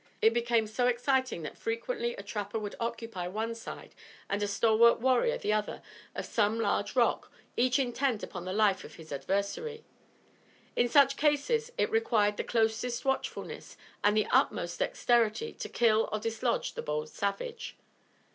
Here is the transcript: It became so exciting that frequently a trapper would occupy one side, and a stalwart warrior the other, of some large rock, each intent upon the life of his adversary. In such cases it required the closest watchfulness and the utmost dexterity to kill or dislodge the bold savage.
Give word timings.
It 0.19 0.33
became 0.33 0.65
so 0.65 0.87
exciting 0.87 1.43
that 1.43 1.59
frequently 1.59 2.15
a 2.15 2.23
trapper 2.23 2.57
would 2.57 2.73
occupy 2.79 3.27
one 3.27 3.53
side, 3.53 3.93
and 4.31 4.41
a 4.41 4.47
stalwart 4.47 4.99
warrior 4.99 5.37
the 5.37 5.53
other, 5.53 5.83
of 6.15 6.25
some 6.25 6.59
large 6.59 6.95
rock, 6.95 7.31
each 7.55 7.77
intent 7.77 8.23
upon 8.23 8.43
the 8.45 8.51
life 8.51 8.83
of 8.83 8.95
his 8.95 9.11
adversary. 9.11 9.83
In 10.75 10.89
such 10.89 11.17
cases 11.17 11.71
it 11.77 11.91
required 11.91 12.37
the 12.37 12.43
closest 12.43 13.05
watchfulness 13.05 13.77
and 14.03 14.17
the 14.17 14.25
utmost 14.31 14.79
dexterity 14.79 15.53
to 15.53 15.69
kill 15.69 16.09
or 16.11 16.17
dislodge 16.17 16.73
the 16.73 16.81
bold 16.81 17.09
savage. 17.09 17.77